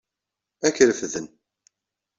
[0.67, 1.27] Ad k-refden.